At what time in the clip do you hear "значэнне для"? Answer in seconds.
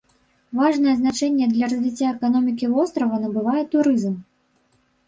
1.01-1.65